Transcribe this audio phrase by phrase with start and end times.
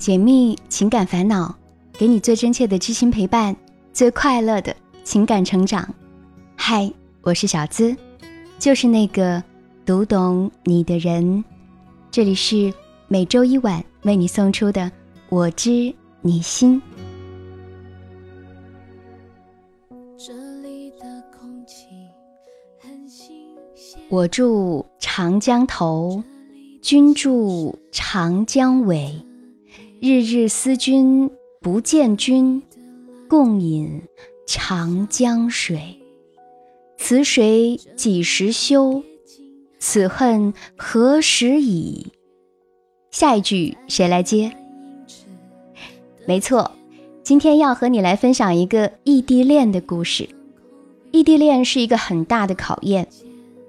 [0.00, 1.54] 解密情感烦恼，
[1.92, 3.54] 给你最真切的知心陪伴，
[3.92, 4.74] 最快乐的
[5.04, 5.86] 情感成长。
[6.56, 6.90] 嗨，
[7.20, 7.94] 我是小资，
[8.58, 9.44] 就是那个
[9.84, 11.44] 读懂你的人。
[12.10, 12.72] 这里是
[13.08, 14.80] 每周一晚为你送出的
[15.28, 16.80] 《我知你心》。
[24.08, 26.22] 我住长江头，
[26.80, 29.14] 君住长江尾。
[30.02, 32.62] 日日思君不见君，
[33.28, 34.00] 共饮
[34.46, 36.00] 长江水。
[36.96, 39.02] 此水几时休？
[39.78, 42.06] 此恨何时已？
[43.10, 44.56] 下一句谁来接？
[46.26, 46.72] 没错，
[47.22, 50.26] 今天要和你来分享一个异地恋的故事。
[51.10, 53.06] 异地恋是一个很大的考验，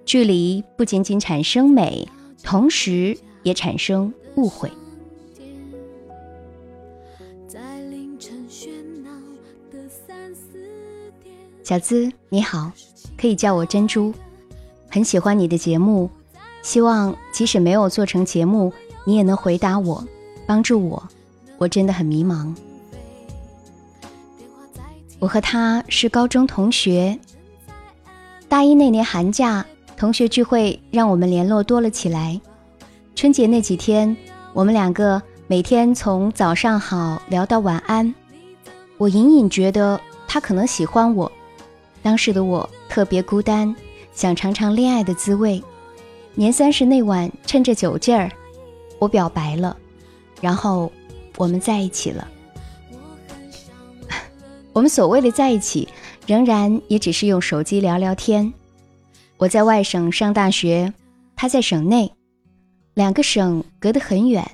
[0.05, 2.07] 距离不仅仅产生美，
[2.41, 4.71] 同时也产生误会。
[11.63, 12.71] 小资你好，
[13.17, 14.13] 可以叫我珍珠，
[14.89, 16.09] 很喜欢你的节目，
[16.63, 18.73] 希望即使没有做成节目，
[19.05, 20.03] 你也能回答我，
[20.45, 21.07] 帮助我，
[21.57, 22.53] 我真的很迷茫。
[25.19, 27.17] 我和他是高中同学，
[28.49, 29.63] 大一那年寒假
[29.95, 32.41] 同学聚会让我们联络多了起来，
[33.15, 34.17] 春节那几天，
[34.53, 38.13] 我们两个每天从早上好聊到晚安，
[38.97, 41.31] 我隐隐觉得他可能喜欢我。
[42.01, 43.75] 当时的我特别孤单，
[44.13, 45.61] 想尝尝恋爱的滋味。
[46.33, 48.31] 年三十那晚，趁着酒劲儿，
[48.99, 49.75] 我表白了，
[50.39, 50.91] 然后
[51.37, 52.27] 我们在一起了。
[54.73, 55.87] 我们所谓的在一起，
[56.25, 58.51] 仍然也只是用手机聊聊天。
[59.37, 60.93] 我在外省上大学，
[61.35, 62.11] 他在省内，
[62.93, 64.49] 两个省隔得很远，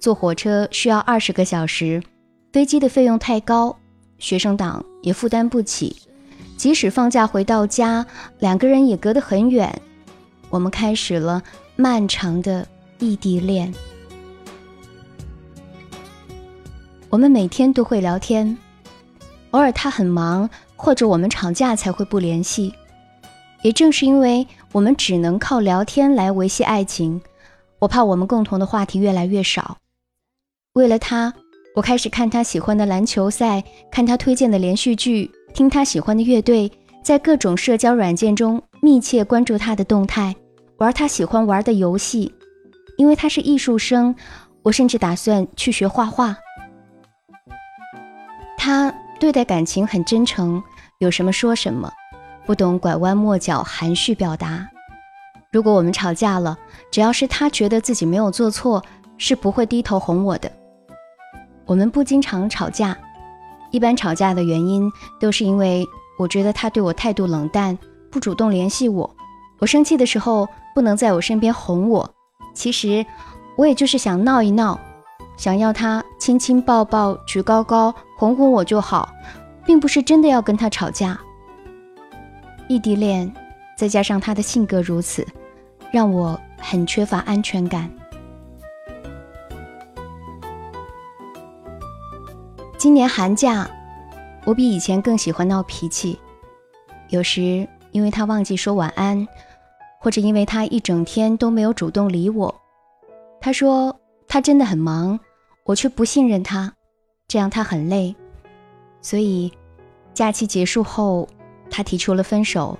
[0.00, 2.02] 坐火车需要二十个小时，
[2.52, 3.76] 飞机的费用太高，
[4.18, 5.96] 学生党也负担不起。
[6.56, 8.06] 即使放假回到家，
[8.38, 9.80] 两个人也隔得很远。
[10.50, 11.42] 我们开始了
[11.76, 12.66] 漫长的
[12.98, 13.72] 异地恋。
[17.10, 18.56] 我们每天都会聊天，
[19.50, 22.74] 偶尔他很忙，或者我们吵架才会不联系。
[23.62, 27.20] 也正是因为我们只能靠聊天来维系爱情，
[27.78, 29.78] 我怕我们共同的话题越来越少。
[30.74, 31.32] 为了他，
[31.74, 35.30] 我开始看他喜欢的篮球赛，看他推荐的连续剧。
[35.54, 36.70] 听他喜欢的乐队，
[37.00, 40.34] 在各种社交软件中密切关注他的动态，
[40.78, 42.34] 玩他喜欢玩的游戏。
[42.96, 44.14] 因为他是艺术生，
[44.62, 46.36] 我甚至打算去学画画。
[48.58, 50.60] 他对待感情很真诚，
[50.98, 51.88] 有什么说什么，
[52.44, 54.68] 不懂拐弯抹角、含蓄表达。
[55.52, 56.58] 如果我们吵架了，
[56.90, 58.84] 只要是他觉得自己没有做错，
[59.18, 60.50] 是不会低头哄我的。
[61.64, 62.98] 我们不经常吵架。
[63.74, 65.84] 一般吵架的原因都是因为
[66.16, 67.76] 我觉得他对我态度冷淡，
[68.08, 69.16] 不主动联系我。
[69.58, 72.08] 我生气的时候不能在我身边哄我。
[72.54, 73.04] 其实
[73.56, 74.78] 我也就是想闹一闹，
[75.36, 79.12] 想要他亲亲抱抱举高高哄哄我就好，
[79.66, 81.18] 并不是真的要跟他吵架。
[82.68, 83.34] 异地恋，
[83.76, 85.26] 再加上他的性格如此，
[85.90, 87.90] 让我很缺乏安全感。
[92.84, 93.66] 今年寒假，
[94.44, 96.20] 我比以前更喜欢闹脾气。
[97.08, 99.26] 有时因为他忘记说晚安，
[99.98, 102.54] 或者因为他一整天都没有主动理我。
[103.40, 105.18] 他说他真的很忙，
[105.64, 106.74] 我却不信任他，
[107.26, 108.14] 这样他很累。
[109.00, 109.50] 所以
[110.12, 111.26] 假期结束后，
[111.70, 112.78] 他提出了分手。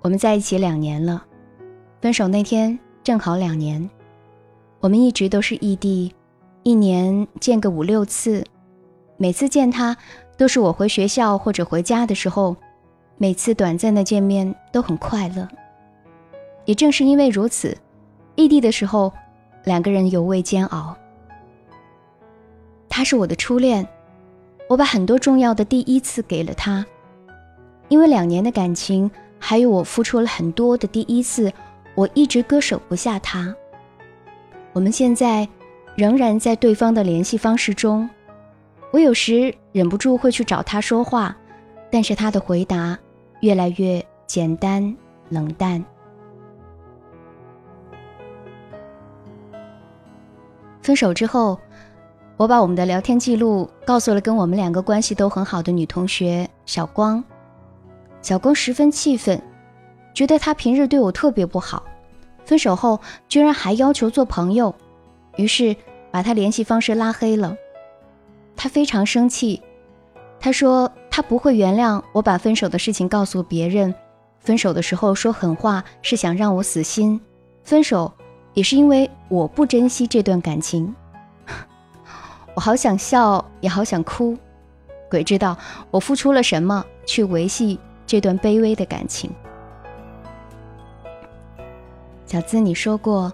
[0.00, 1.22] 我们在一起两年了，
[2.00, 3.90] 分手那天正好两年。
[4.80, 6.14] 我们一直都是异地。
[6.68, 8.44] 一年见个五六次，
[9.16, 9.96] 每次见他
[10.36, 12.54] 都是我回学校或者回家的时候，
[13.16, 15.48] 每次短暂的见面都很快乐。
[16.66, 17.74] 也正是因为如此，
[18.34, 19.10] 异地的时候，
[19.64, 20.94] 两个人尤为煎熬。
[22.86, 23.88] 他是我的初恋，
[24.68, 26.84] 我把很多重要的第一次给了他，
[27.88, 31.50] 因为两年的感情，还有我付出了很多的第一次，
[31.94, 33.56] 我一直割舍不下他。
[34.74, 35.48] 我们现在。
[35.98, 38.08] 仍然在对方的联系方式中，
[38.92, 41.36] 我有时忍不住会去找他说话，
[41.90, 42.96] 但是他的回答
[43.40, 44.96] 越来越简单
[45.28, 45.84] 冷淡。
[50.80, 51.58] 分手之后，
[52.36, 57.24] 我把我们的聊天记录告诉了跟我们两个关系都很好的女同学小光，
[58.22, 59.42] 小光十分气愤，
[60.14, 61.82] 觉得他平日对我特别不好，
[62.44, 64.72] 分手后居然还要求做朋友。
[65.36, 65.76] 于是，
[66.10, 67.56] 把他联系方式拉黑了。
[68.56, 69.62] 他非常生气，
[70.40, 73.94] 他说他不会原谅我把分手的事情告诉别人，
[74.40, 77.20] 分手的时候说狠话是想让我死心，
[77.62, 78.12] 分手
[78.54, 80.94] 也是因为我不珍惜这段感情。
[82.54, 84.36] 我好想笑，也好想哭，
[85.08, 85.56] 鬼知道
[85.90, 89.30] 我付出了什么去维系这段卑微的感情。
[92.26, 93.32] 小资，你说过，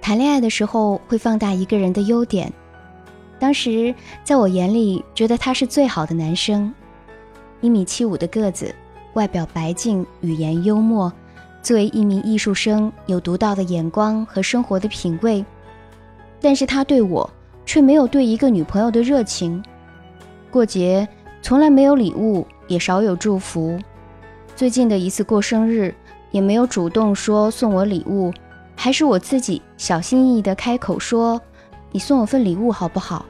[0.00, 2.52] 谈恋爱的时候会放大一个人的优点。
[3.38, 3.94] 当时
[4.24, 6.72] 在我眼里，觉得他是最好的男生，
[7.60, 8.74] 一米七五的个子，
[9.14, 11.12] 外表白净，语言幽默。
[11.62, 15.44] 作为一名艺术生，有独到的眼光和生活的品味。
[16.40, 17.28] 但是他对我
[17.66, 19.62] 却没有对一个女朋友的热情。
[20.50, 21.06] 过节
[21.42, 23.78] 从来没有礼物，也少有祝福。
[24.56, 25.94] 最近的一次过生日。
[26.32, 28.32] 也没有主动说送我礼物，
[28.82, 31.38] 还是我自己小心翼翼的开口说
[31.92, 33.26] ：“你送我份礼物好不好？”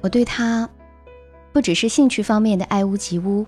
[0.00, 0.66] 我对他
[1.52, 3.44] 不只是兴趣方面的爱屋及乌，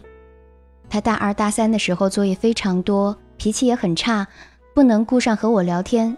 [0.90, 4.28] 他大二大三的时候作业非常多，脾气也很差，
[4.74, 6.14] 不能顾上和我聊天。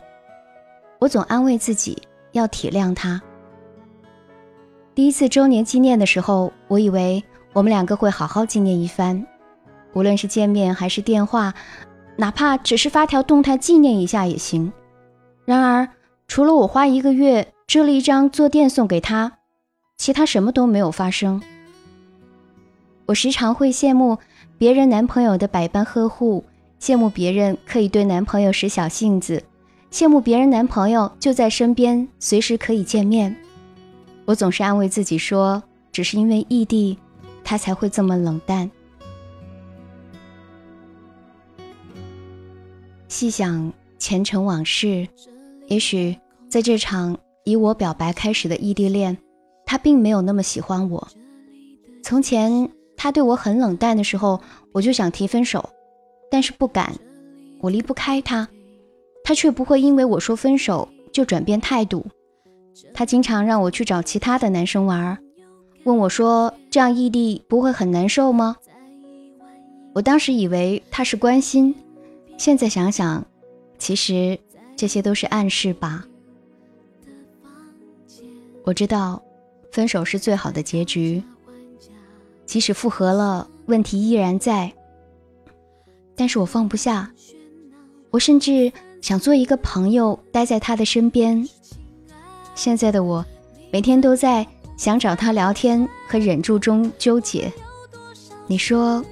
[0.98, 1.96] 我总安慰自己
[2.32, 3.22] 要体谅他。
[4.96, 7.22] 第一次周年纪念的时候，我以为
[7.52, 9.24] 我们两个会好好纪念一番。
[9.92, 11.54] 无论是见面还是电话，
[12.20, 14.70] 哪怕只是发条动态纪念一下也行。
[15.46, 15.88] 然而，
[16.28, 19.38] 除了我花一个月织了一张坐垫送给他，
[19.96, 21.40] 其他什么都没有发生。
[23.06, 24.18] 我时常会羡慕
[24.58, 26.44] 别人男朋友的百般呵护，
[26.78, 29.42] 羡慕别人可以对男朋友使小性子，
[29.90, 33.34] 羡慕别人男朋友就在身边，随时可以见面。
[34.26, 36.98] 我总是安慰自己说，只是因为异地，
[37.42, 38.70] 他才会这么冷淡。
[43.10, 45.06] 细想前尘往事，
[45.66, 46.16] 也许
[46.48, 49.18] 在这场以我表白开始的异地恋，
[49.66, 51.08] 他并没有那么喜欢我。
[52.04, 54.40] 从前他对我很冷淡的时候，
[54.70, 55.68] 我就想提分手，
[56.30, 56.94] 但是不敢，
[57.60, 58.48] 我离不开他，
[59.24, 62.06] 他却不会因为我说分手就转变态度。
[62.94, 65.18] 他经常让我去找其他的男生玩，
[65.82, 68.56] 问我说：“这样异地不会很难受吗？”
[69.94, 71.74] 我当时以为他是关心。
[72.40, 73.22] 现在想想，
[73.78, 74.38] 其实
[74.74, 76.02] 这些都是暗示吧。
[78.64, 79.22] 我知道，
[79.70, 81.22] 分手是最好的结局。
[82.46, 84.72] 即使复合了，问题依然在。
[86.16, 87.12] 但是我放不下，
[88.08, 88.72] 我甚至
[89.02, 91.46] 想做一个朋友，待在他的身边。
[92.54, 93.22] 现在的我，
[93.70, 94.46] 每天都在
[94.78, 97.52] 想找他聊天和忍住中纠结。
[98.46, 99.04] 你说，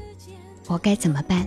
[0.66, 1.46] 我该怎么办？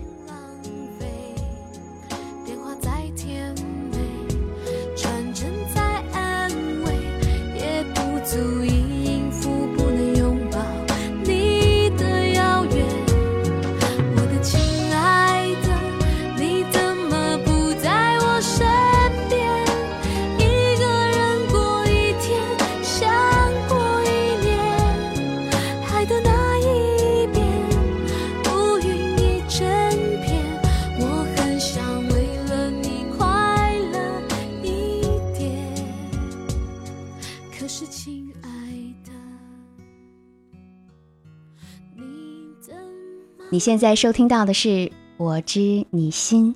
[43.62, 44.70] 现在收听到的是
[45.18, 46.56] 《我知你心》，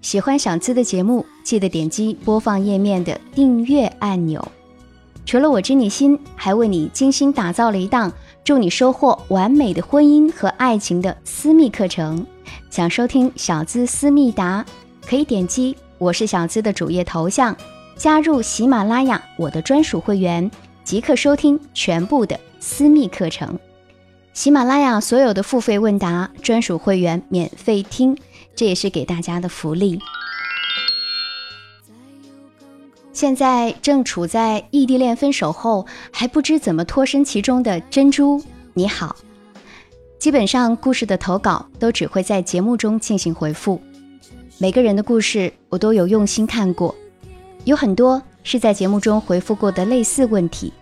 [0.00, 4.44] 喜欢小资的节目，记得点击播放页面的订阅按钮。
[5.24, 12.26] 除了《我知你心》，还为你精心打造了一档祝你收获完美的婚姻和爱情的私密课程。
[12.68, 14.66] 想收听小资私密达，
[15.06, 17.56] 可以点击我是小资的主页头像，
[17.94, 20.50] 加入喜马拉雅我的专属会员，
[20.82, 23.56] 即刻收听全部的私密课程。
[24.38, 28.16] 喜马拉雅所有的付费问答专属会员免费听，
[28.54, 29.98] 这也是给大家的福利。
[33.12, 38.40] 现在正处在异地恋分手后还不知怎么脱身其中的珍珠，
[38.74, 39.16] 你好。
[40.20, 43.82] 基本上故事的投稿都只会在节目中进行回复，
[44.58, 46.94] 每个人的故事我都有用心看过，
[47.64, 50.72] 有很多是在节目中回复过的类似问题。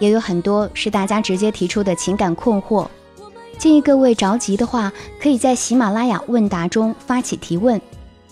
[0.00, 2.88] 也有很多是大家直接提出的情感困惑，
[3.58, 7.80] 建议各位着急的话，可以在喜马拉雅问答中发起提问，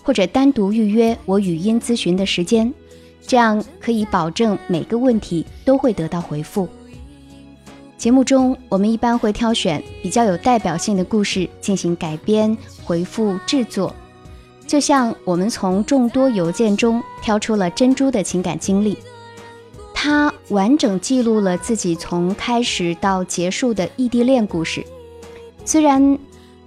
[0.03, 2.73] 或者单独预约我语音咨询的时间，
[3.25, 6.67] 这样可以保证每个问题都会得到回复。
[7.97, 13.93] 节目中我们一般会挑选比较有代表性的故事进行改编、回复、制作，
[14.65, 18.97] 就像我们从众多邮件中挑出了珍珠的情感经历，
[20.01, 24.81] 他完整记录了自己从开始到结束的异地恋故事。
[25.65, 26.17] 虽然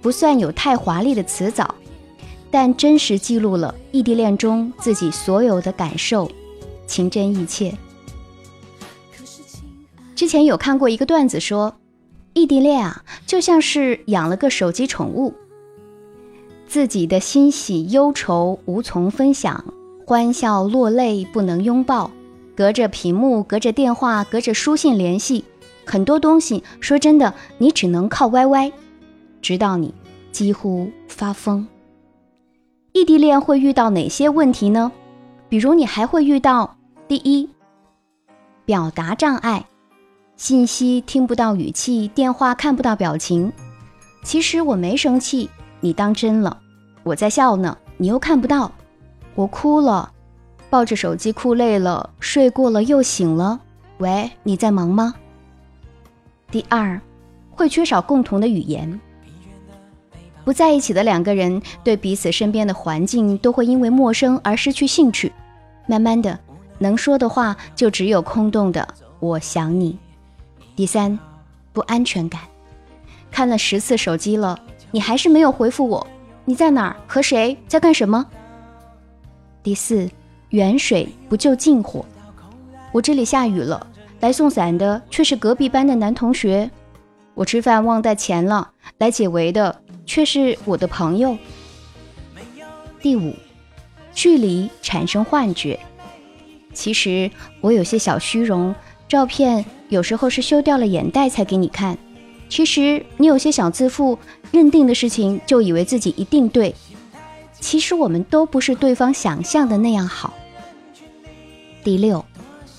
[0.03, 1.73] 不算有太华丽的词藻，
[2.51, 6.29] 但真实记录了异地恋中自己所有的感受，
[6.85, 7.75] 情真意切。
[10.15, 11.75] 之前有看过一个段子说，
[12.35, 15.33] 异地恋啊，就像是养了个手机宠物，
[16.67, 19.65] 自己的欣喜忧愁无从分享，
[20.05, 22.11] 欢笑落泪不能拥抱，
[22.55, 25.43] 隔着屏幕，隔着电话，隔着书信联系，
[25.85, 28.71] 很多东西，说真的，你只能靠歪歪。
[29.41, 29.93] 直到你
[30.31, 31.67] 几乎发疯。
[32.93, 34.91] 异地恋会遇到哪些问题呢？
[35.49, 37.49] 比如你还会遇到第一，
[38.65, 39.65] 表达障碍，
[40.37, 43.51] 信息听不到语气，电话看不到表情。
[44.23, 45.49] 其实我没生气，
[45.81, 46.55] 你当真了；
[47.03, 48.71] 我在笑呢，你又看不到。
[49.35, 50.12] 我哭了，
[50.73, 53.59] 抱着手机哭累了，睡过了又醒了。
[53.99, 55.13] 喂，你在忙吗？
[56.49, 56.99] 第二，
[57.51, 58.99] 会缺少共同的语言。
[60.43, 65.31] 不在一起的两个人，对彼此身边的环境都会因为陌生而失去兴趣。
[65.85, 66.39] 慢慢的，
[66.79, 68.87] 能说的话就只有空洞的
[69.21, 69.95] “我想你”。
[70.75, 71.19] 第三，
[71.71, 72.41] 不安全感。
[73.29, 74.57] 看了十次手机了，
[74.89, 76.07] 你还是没有回复我，
[76.45, 76.95] 你在哪儿？
[77.05, 77.55] 和谁？
[77.67, 78.25] 在干什么？
[79.61, 80.09] 第四，
[80.53, 82.05] 远水不救近火。
[82.91, 83.87] 我这里下雨了，
[84.19, 86.69] 来送伞的却是隔壁班的男同学。
[87.33, 88.69] 我吃饭忘带钱了，
[88.99, 89.81] 来解围的。
[90.05, 91.35] 却是我的朋友。
[93.01, 93.33] 第五，
[94.13, 95.79] 距离产生幻觉。
[96.73, 97.31] 其实
[97.61, 98.75] 我有些小虚荣，
[99.07, 101.97] 照片有时候是修掉了眼袋才给你看。
[102.49, 104.19] 其实你有些小自负，
[104.51, 106.75] 认定的事情就以为自己一定对。
[107.59, 110.33] 其实我们都不是对方想象的那样好。
[111.83, 112.23] 第六，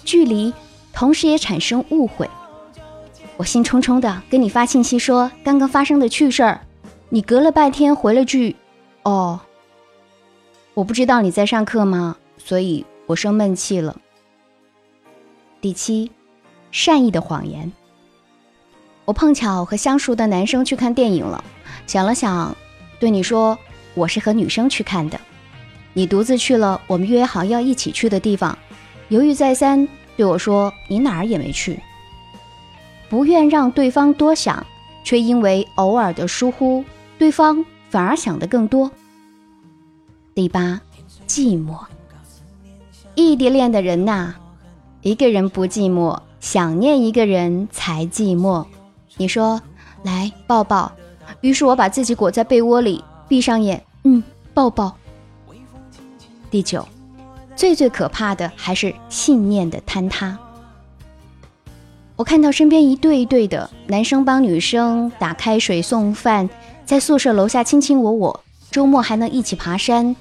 [0.05, 0.53] 距离
[0.93, 2.29] 同时也产生误会。
[3.37, 6.61] 我兴冲冲的跟你发信息说刚刚发生的趣事儿。
[7.11, 8.57] 你隔了半天回了句
[9.05, 9.41] ：“哦，
[10.73, 12.17] 我不知道你在上课吗？
[12.39, 13.97] 所以我生闷气了。”
[15.61, 16.11] 第七，
[16.73, 17.71] 善意的谎言。
[19.05, 21.45] 我碰巧和相熟的男生去看电影了，
[21.87, 22.57] 想了想，
[22.99, 23.59] 对你说
[23.95, 25.21] 我是和女生去看的。
[25.93, 28.59] 你独自去了我们约好要一起去的地方，
[29.09, 31.81] 犹豫再三，对我说你哪儿也没去。
[33.09, 34.67] 不愿让对方多想，
[35.05, 36.85] 却因为偶尔的疏忽。
[37.17, 38.91] 对方反而想的更多。
[40.35, 40.81] 第八，
[41.29, 41.79] 寂寞。
[43.15, 44.35] 异地恋的人呐，
[45.03, 48.67] 一个人不寂寞，想念一个人才寂寞。
[49.17, 49.61] 你说，
[50.03, 50.91] 来抱抱。
[51.41, 54.21] 于是我把自己裹在被窝里，闭上眼，嗯，
[54.53, 54.97] 抱抱。
[56.51, 56.85] 第九，
[57.57, 60.39] 最最可怕的还是信念的坍塌。
[62.17, 66.49] 我看到身边一对一对的男生帮女生打开水送饭。
[66.85, 70.15] 在宿舍楼下卿卿我我，周末还能一起爬山，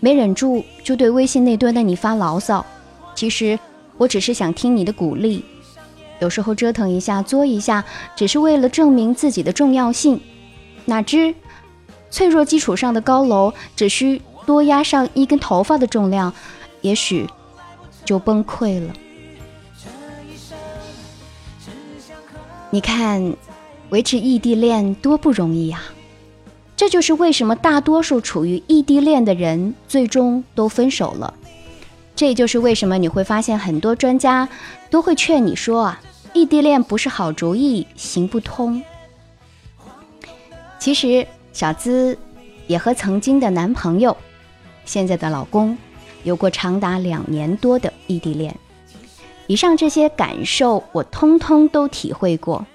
[0.00, 2.66] 没忍住就对微信那端的你发牢骚。
[3.14, 3.56] 其实
[3.96, 5.44] 我只是想听你的鼓励，
[6.18, 7.84] 有时候折腾一下作一下，
[8.16, 10.20] 只是为了证明自己的重要性。
[10.86, 11.34] 哪知
[12.10, 16.34] 脆弱基础上的高楼，只需多压上一根头发的重量，
[16.80, 17.26] 也许
[18.04, 18.94] 就崩溃了。
[22.70, 23.34] 你看，
[23.90, 25.82] 维持异地恋多不容易啊！
[26.76, 31.34] 这就是为什么大多数处于异地恋的人最终都分手了。
[32.14, 34.48] 这也就是为什么你会发现很多专家
[34.90, 36.00] 都会劝你说啊，
[36.34, 38.82] 异地恋不是好主意，行不通。
[40.78, 42.16] 其实小资
[42.66, 44.16] 也和曾经的男朋友、
[44.84, 45.76] 现在的老公
[46.28, 48.54] 有过长达两年多的异地恋。
[49.46, 52.66] 以上这些感受我通通都体会过，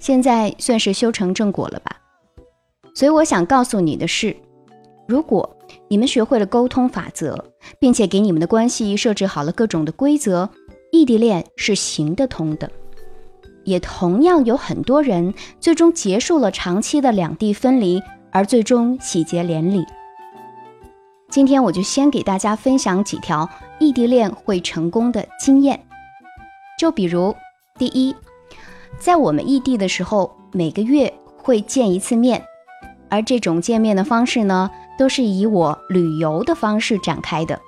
[0.00, 1.96] 现在算是修成正果了吧。
[2.92, 4.36] 所以我想告诉你的是，
[5.06, 10.50] 如果你们学会了沟通法则，并且给你们的关系设置好了各种的规则，
[10.90, 12.68] 异地恋是行得通的。
[13.64, 18.02] 也同样有很多人最终结束了长期的两地分离，
[18.32, 19.84] 而最终喜结连理。
[21.30, 23.46] 今天我就先给大家分享几条
[23.78, 25.78] 异地恋会成功的经验。
[26.78, 27.36] 就比如，
[27.78, 28.16] 第一，
[28.98, 32.42] 在我们异地的时候，每个月会见一次面。
[33.10, 37.60] 而这种见面的方式呢，都是以我旅游的方式展开的。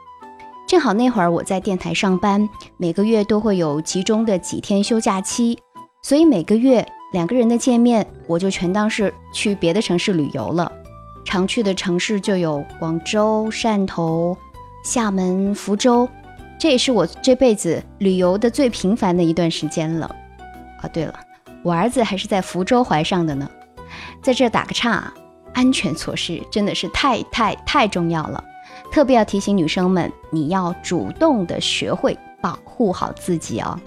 [0.66, 2.48] 正好那会儿我在电台上班，
[2.78, 5.58] 每个月都会有集中的几天休假期，
[6.02, 10.72] 所以每个月两个人的见面，我就全当是去别的城市旅游了。
[11.24, 14.36] 常去的城市就有广州、汕头、
[14.84, 16.08] 厦门、福州，
[16.58, 20.06] 这也是我这辈子旅游的最频繁的一段时间了。
[20.82, 21.14] 啊，对了，
[21.62, 23.48] 我儿子还是在福州怀上的呢。
[24.22, 25.12] 在这打个岔，
[25.52, 28.42] 安全措施真的是太太太重要了，
[28.90, 33.78] 特别要提醒女生们，你要主动的学会保护好自己哦，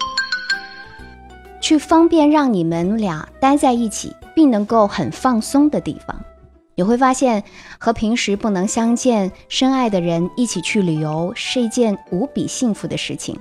[1.60, 6.24] 去方便让你们俩待在一起，并能够很放松的地方。
[6.76, 7.44] 你会发现，
[7.78, 13.38] 和平时不能相见、深爱的人一起去旅游是一件无比幸福的事情。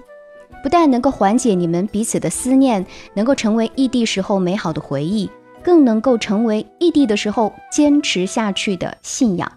[0.61, 5.29] 不但能够缓解你们彼此的思念，能够成为异地时候美好的回忆，
[5.63, 9.51] 更能够成为异地的时候坚持下去的信仰。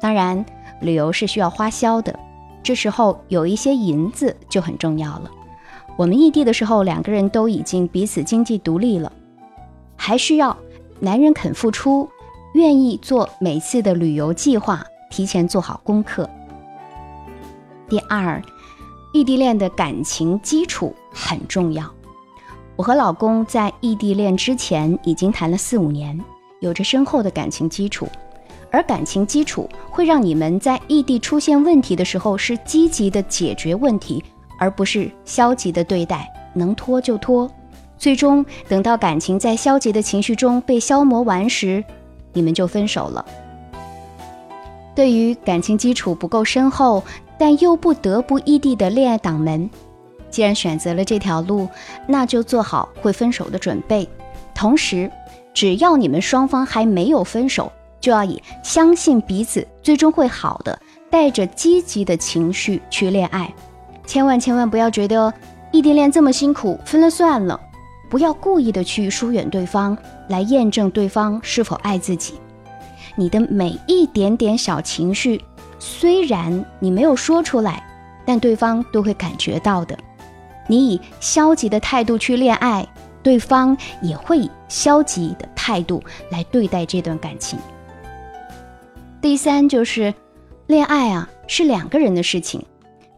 [0.00, 0.44] 当然，
[0.80, 2.18] 旅游是需要花销的，
[2.62, 5.30] 这时候有一些银子就很重要了。
[5.98, 9.12] 我们异地的时候，两个人都已经彼此经济独立了，
[9.96, 10.56] 还需要
[11.00, 12.08] 男人肯付出。
[12.54, 16.28] 愿意做每次的旅游计划，提前做好功课。
[17.88, 18.42] 第二，
[19.14, 21.90] 异地恋的感情基础很重要。
[22.76, 26.18] 我和老公在异地恋之前已经谈了四五年，
[26.60, 28.06] 有着深厚的感情基础。
[28.70, 34.22] 而感情基础会让你们在异地出现问题的时候是积极的解决问题，
[34.58, 37.50] 而不是消极的对待，能拖就拖。
[37.98, 41.84] 最终等到感情在消极的情绪中被消磨完时，
[42.32, 43.24] 你们就分手了。
[44.94, 47.02] 对于感情基础不够深厚，
[47.38, 49.68] 但又不得不异地的恋爱党们，
[50.30, 51.68] 既然选择了这条路，
[52.06, 54.08] 那就做好会分手的准备。
[54.54, 55.10] 同时，
[55.54, 60.78] 只要你们双方还没有分手，就要以相信彼此最终会好的，
[61.10, 63.52] 带着积极的情绪去恋爱。
[64.06, 65.32] 千万千万不要觉得
[65.70, 67.58] 异地恋这么辛苦，分了算了。
[68.12, 69.96] 不要故意的去疏远对方，
[70.28, 72.34] 来验证对方是否爱自己。
[73.16, 75.42] 你的每一点点小情绪，
[75.78, 77.82] 虽然你没有说出来，
[78.26, 79.96] 但对方都会感觉到的。
[80.66, 82.86] 你以消极的态度去恋爱，
[83.22, 87.58] 对方也会以消极的态度来对待这段感情。
[89.22, 90.12] 第三就是，
[90.66, 92.62] 恋爱啊是两个人的事情，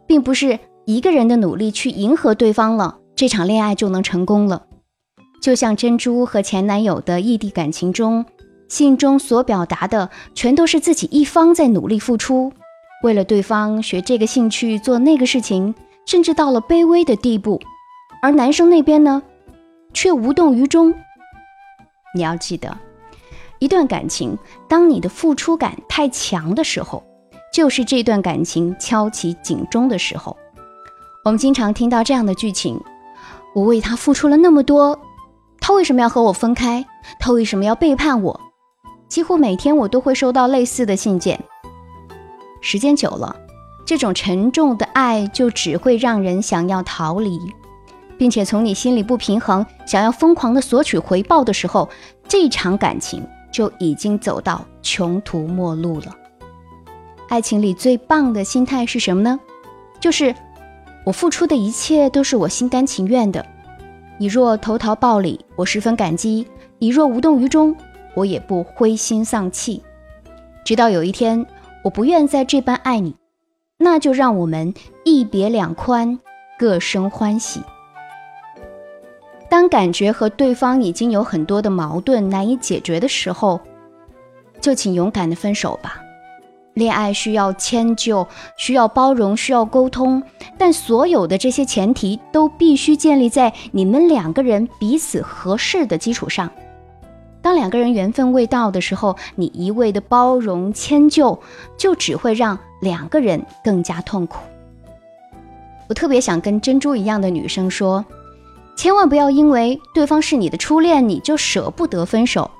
[0.07, 4.62] 并不是一个人的努力去迎合对方了，这场恋爱就能成功了。
[5.44, 8.24] 就像珍珠和前男友的异地感情中，
[8.66, 12.50] 信中所表达的全都是自己一方在努力付出，
[13.02, 15.74] 为了对方学这个兴趣做那个事情，
[16.07, 17.61] 甚至到了卑微的地步，
[18.22, 19.22] 而男生那边呢，
[19.92, 20.94] 却无动于衷。
[22.14, 22.74] 你要记得，
[23.59, 27.04] 一段感情，当你的付出感太强的时候，
[27.52, 30.35] 就是这段感情敲起警钟的时候。
[31.22, 32.80] 我们经常听到这样的剧情：
[33.54, 34.98] 我为他付出了那么多。
[35.66, 36.85] 他为什么要和我分开？
[37.18, 38.38] 他为什么要背叛我？
[39.09, 41.42] 几乎每天我都会收到类似的信件。
[42.61, 43.35] 时间久了，
[43.87, 47.40] 这种沉重的爱就只会让人想要逃离，
[48.18, 51.88] 并且从你心里不平衡，想要疯狂的索取回报的时候，
[52.29, 56.14] 这场感情就已经走到穷途末路了。
[57.31, 59.40] 爱情里最棒的心态是什么呢？
[59.98, 60.35] 就是
[61.07, 63.46] 我付出的一切都是我心甘情愿的。
[64.16, 66.46] 你若投桃报李，我十分感激；
[66.79, 67.74] 你若无动于衷，
[68.14, 69.83] 我也不灰心丧气。
[70.64, 71.44] 直到有一天，
[71.83, 73.16] 我不愿再这般爱你，
[73.77, 74.72] 那就让我们
[75.05, 76.18] 一别两宽，
[76.59, 77.61] 各生欢喜。
[79.50, 83.61] 当感觉和对方已经有很多的矛盾难以解决的时候，
[84.61, 86.03] 就请勇敢的分手吧。
[86.74, 90.22] 恋爱需要迁就，需要包容，需要沟通，
[90.58, 96.50] 但所有的这些前提都必须建立在你们两个人彼此合适的基础上。
[97.40, 101.38] 当两个人缘分未到的时候，你一味的包容迁就，
[101.76, 104.38] 就只会让两个人更加痛苦。
[105.87, 108.04] 我特别想跟珍珠一样的女生说，
[108.76, 112.50] 千万不要因为对方是你的初恋，你就舍不得分手。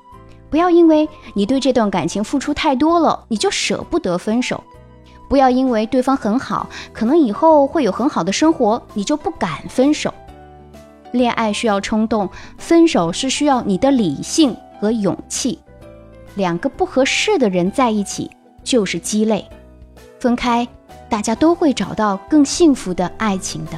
[0.55, 4.55] 不要因为你对这段感情付出太多了，你就舍不得分手；
[5.27, 10.13] 不要因为对方很好，可能以后会有很好的生活，你就不敢分手。
[11.11, 15.59] 恋爱需要冲动，分手是需要你的理性和勇气。
[16.35, 18.31] 两个不合适的人在一起
[18.63, 19.45] 就是鸡肋，
[20.21, 20.65] 分开，
[21.09, 23.71] 大家都会找到更幸福的爱情的。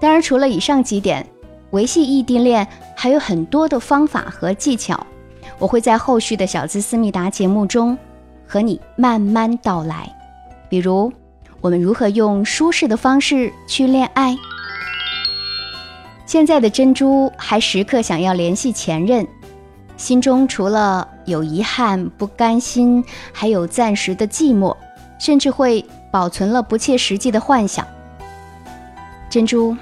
[0.00, 1.26] 当然，除了以上几点。
[1.70, 5.06] 维系异地恋还有很多的方法和技巧，
[5.58, 7.96] 我会在后续的小资思密达节目中
[8.46, 10.10] 和你慢慢道来。
[10.68, 11.12] 比如，
[11.60, 14.36] 我们如何用舒适的方式去恋爱？
[16.24, 19.26] 现在的珍珠还时刻想要联系前任，
[19.96, 24.76] 心中除了有遗憾、不甘心，还有暂时的寂寞，
[25.18, 27.86] 甚至会保存了不切实际的幻想。
[29.30, 29.76] 珍珠，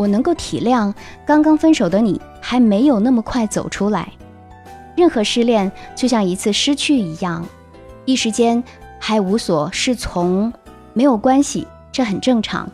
[0.00, 0.94] 我能够体谅
[1.26, 4.10] 刚刚分手的你还没有那么快走出来。
[4.96, 7.46] 任何失恋就像一次失去一样，
[8.06, 8.64] 一时间
[8.98, 10.50] 还无所适从，
[10.94, 12.66] 没有关系，这很正常。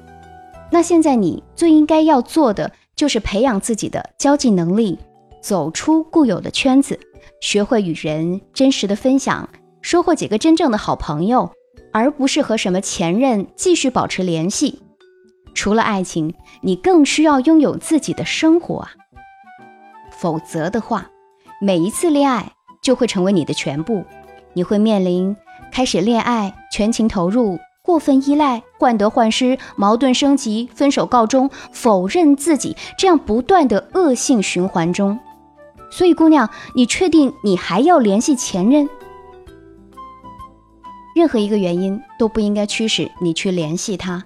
[0.71, 4.97] 那现在你最应该要做的就是培养自己的交际能力，
[5.43, 6.97] 走出固有的圈子，
[7.41, 9.49] 学会与人真实的分享，
[9.83, 11.51] 收获几个真正的好朋友，
[11.93, 14.81] 而不是和什么前任继续保持联系。
[15.55, 16.35] 除了爱情，
[16.67, 18.91] 你更需要拥有自己的生活啊！
[20.11, 21.09] 否则的话，
[21.61, 24.05] 每一次恋爱就会成为你的全部，
[24.53, 25.37] 你会面临
[25.71, 35.17] 开始恋爱全情投入、过分依赖、患得患失、矛盾升级、分手告终、否认自己这样不断的恶性循环中。
[35.93, 38.89] 所以，姑娘，你确定你还要联系前任？
[41.15, 44.25] 任何一个原因都不应该驱使你去联系他。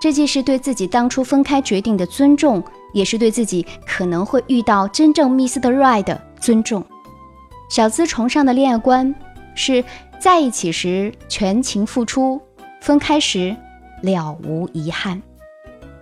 [0.00, 6.84] 这既是对自己当初分开决定的尊重，也是对自己可能会遇到真正 Miss 的 Right 的尊重。
[7.68, 9.14] 小资崇尚的恋爱观
[9.54, 9.84] 是
[10.20, 12.40] 在一起时全情付出，
[12.80, 13.56] 分开时
[14.02, 15.20] 了无遗憾。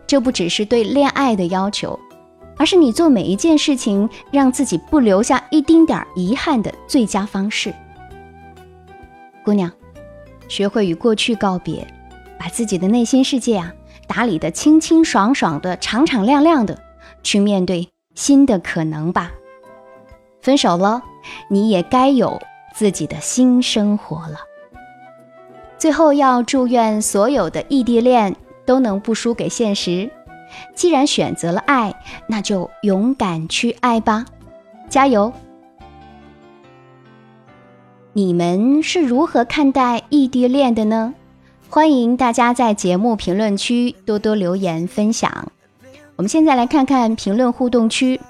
[0.07, 1.99] 这不只是对恋爱的要求，
[2.59, 7.75] 而是你做每一件事情让自己不留下一丁点儿遗憾的最佳方式。
[9.43, 9.73] 姑娘，
[10.49, 11.85] 学会与过去告别，
[12.39, 13.73] 把自己的内心世界啊。
[14.07, 16.79] 打理的清清爽爽的，敞敞亮亮的，
[17.23, 19.33] 去面对新的可能吧。
[20.41, 21.03] 分手了，
[21.51, 22.41] 你也该有
[22.75, 24.39] 自己的新生活了。
[25.79, 30.11] 最后要祝愿所有的异地恋都能不输给现实。
[30.75, 31.95] 既然选择了爱，
[32.29, 34.25] 那就勇敢去爱吧，
[34.89, 35.33] 加油！
[38.13, 41.13] 你们是如何看待异地恋的呢？
[41.69, 45.53] 欢迎大家在节目评论区多多留言分享。
[46.15, 48.21] 我们现在来看看评论互动区，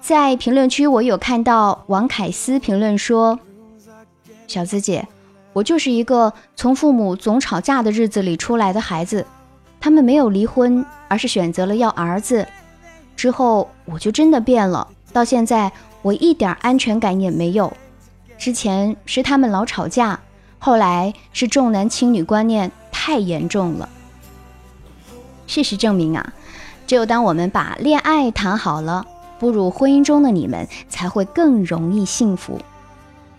[0.00, 3.38] 在评论区我有看到王凯思评论说
[4.46, 5.06] ：“小资姐，
[5.52, 9.26] 我就是一个从父母总吵架的日子里出来的孩子，
[9.78, 12.46] 他们没有离婚，而是选择了要儿子。
[13.16, 15.70] 之后我就真的变了，到现在
[16.00, 17.70] 我一点安全感也没有。
[18.38, 20.18] 之前是他们老吵架。”
[20.64, 23.88] 后来是重男轻女观念太严重了。
[25.48, 26.32] 事实证明啊，
[26.86, 29.04] 只有当我们把恋爱谈好了，
[29.40, 32.60] 步入婚姻中的你们才会更容易幸福。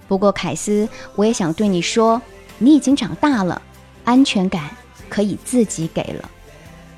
[0.06, 2.22] 不过凯斯，我也想对你说，
[2.58, 3.62] 你已经长大了，
[4.04, 4.70] 安全感
[5.08, 6.30] 可以自己给了。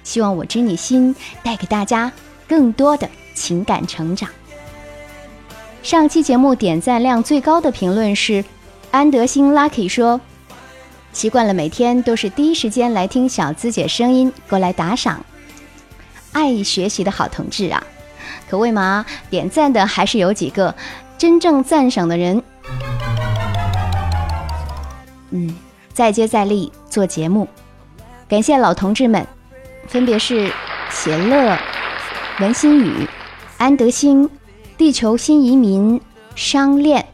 [0.03, 2.11] 希望我知你心带给大家
[2.47, 4.27] 更多的情感成长。
[5.83, 8.43] 上期节目点赞量最高的评论是。
[8.95, 10.21] 安德兴 Lucky 说
[11.11, 15.19] ：“习惯了每天都是第一时间来听小资姐声音，过来打赏，
[16.31, 17.83] 爱学习的好同志啊！
[18.49, 20.73] 可为嘛点赞的还是有几个
[21.17, 22.41] 真正赞赏的人？
[25.31, 25.53] 嗯，
[25.91, 27.49] 再接再厉做节目，
[28.29, 29.27] 感谢老同志们，
[29.89, 30.49] 分别是
[30.89, 31.57] 邪乐、
[32.39, 33.05] 文心宇、
[33.57, 34.29] 安德兴、
[34.77, 35.99] 地球新移民、
[36.33, 37.05] 商恋，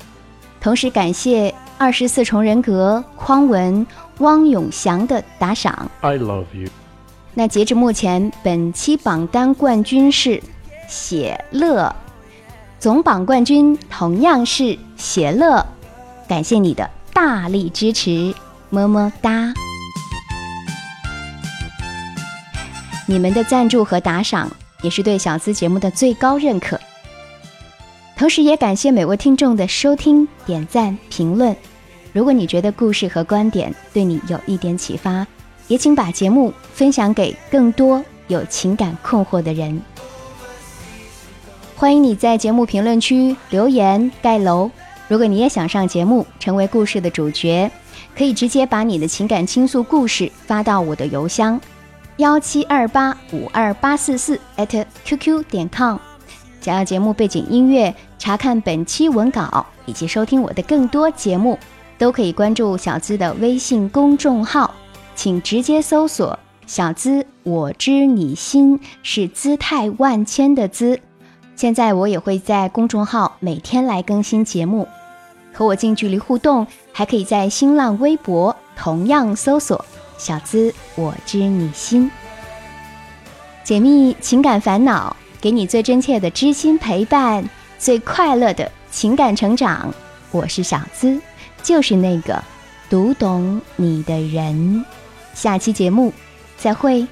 [0.60, 3.88] 同时感谢。”二十四重人格，匡文、
[4.20, 5.90] 汪永祥的打赏。
[6.02, 6.70] I love you。
[7.34, 10.40] 那截至目前，本期榜单冠军是
[10.88, 11.92] 写乐，
[12.78, 15.66] 总榜冠军同样是写乐。
[16.28, 18.32] 感谢你的大力支持，
[18.70, 19.52] 么么哒！
[23.08, 24.48] 你们的赞助和打赏
[24.84, 26.80] 也是对小资节目的最高认可。
[28.22, 31.56] 同时，也感谢每位听众的收听、点赞、评论。
[32.14, 35.26] 如果你觉得故事和观点对你有一点启发，
[35.68, 39.82] 也请把节目分享给更多有情感困惑的人。
[41.76, 44.70] 欢迎你在节目评论区留言盖楼。
[45.08, 47.72] 如果你也想上节目，成为故事的主角，
[48.16, 51.60] 可以直接把你的情感倾诉故事发到我的邮箱
[52.18, 54.40] 幺七二八五二八四四
[55.06, 55.98] @QQ 点 com。
[56.62, 61.58] 想要节目背景音乐，查看本期文稿以及收听我的更多节目。
[61.98, 64.74] 都可以关注小资的微信公众号，
[65.16, 71.00] 请直接搜索“小资我知你心”，是姿态万千的资。
[71.56, 74.88] 现在我也会在公众号每天来更新节目，
[75.54, 79.86] 和我近距离互动，还可以在新浪微博同样搜索
[80.18, 82.10] “小资我知你心”，
[83.64, 87.48] 解密情感烦恼，给你最真切的知心陪伴，
[87.82, 89.92] 最快乐的情感成长。
[90.30, 91.20] 我是小资，
[91.64, 92.42] 就是那个
[92.92, 94.86] 读懂你的人。
[95.34, 96.14] 下期节目
[96.58, 97.08] 再会。